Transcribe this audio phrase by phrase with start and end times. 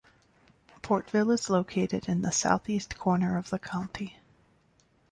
[0.81, 4.17] Portville is located in the southeast corner of the county.